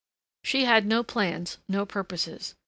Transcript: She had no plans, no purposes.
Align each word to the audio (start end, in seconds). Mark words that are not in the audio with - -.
She 0.43 0.65
had 0.65 0.87
no 0.87 1.03
plans, 1.03 1.59
no 1.67 1.85
purposes. 1.85 2.55